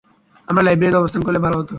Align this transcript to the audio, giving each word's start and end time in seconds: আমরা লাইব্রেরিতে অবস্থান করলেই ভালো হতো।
আমরা 0.47 0.63
লাইব্রেরিতে 0.63 0.97
অবস্থান 0.97 1.21
করলেই 1.23 1.43
ভালো 1.45 1.55
হতো। 1.57 1.69